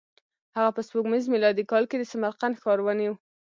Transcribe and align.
هغه 0.57 0.71
په 0.75 0.81
سپوږمیز 0.87 1.25
میلادي 1.33 1.63
کال 1.71 1.83
کې 1.89 1.95
د 1.99 2.03
سمرقند 2.11 2.59
ښار 2.61 2.79
ونیو. 2.83 3.13